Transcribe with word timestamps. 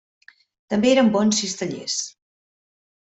També 0.73 0.89
eren 0.93 1.11
bons 1.17 1.41
cistellers. 1.43 1.99